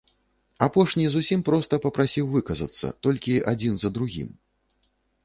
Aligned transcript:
Апошні 0.67 1.03
зусім 1.15 1.43
проста 1.49 1.79
папрасіў 1.83 2.29
выказацца, 2.35 2.91
толькі 3.09 3.37
адзін 3.53 3.73
за 3.85 3.89
другім. 3.99 4.29